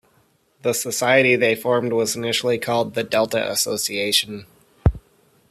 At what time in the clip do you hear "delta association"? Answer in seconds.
3.03-4.47